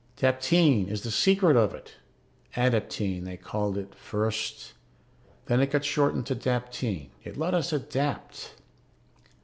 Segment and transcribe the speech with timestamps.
[0.19, 1.97] _Daptine is the secret of it.
[2.55, 4.73] Adaptine, they called it first;
[5.45, 7.11] then it got shortened to daptine.
[7.23, 8.55] It let us adapt.